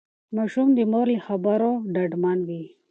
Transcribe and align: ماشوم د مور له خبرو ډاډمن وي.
ماشوم 0.35 0.67
د 0.77 0.79
مور 0.91 1.07
له 1.13 1.19
خبرو 1.27 1.71
ډاډمن 1.93 2.39
وي. 2.47 2.63